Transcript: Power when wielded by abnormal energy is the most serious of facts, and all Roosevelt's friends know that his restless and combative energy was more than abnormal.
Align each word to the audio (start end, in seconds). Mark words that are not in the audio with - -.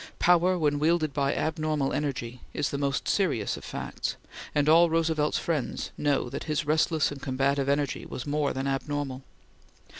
Power 0.17 0.57
when 0.57 0.79
wielded 0.79 1.13
by 1.13 1.35
abnormal 1.35 1.93
energy 1.93 2.41
is 2.55 2.71
the 2.71 2.79
most 2.79 3.07
serious 3.07 3.55
of 3.55 3.63
facts, 3.63 4.15
and 4.55 4.67
all 4.67 4.89
Roosevelt's 4.89 5.37
friends 5.37 5.91
know 5.95 6.27
that 6.27 6.45
his 6.45 6.65
restless 6.65 7.11
and 7.11 7.21
combative 7.21 7.69
energy 7.69 8.07
was 8.07 8.25
more 8.25 8.51
than 8.51 8.65
abnormal. 8.65 9.21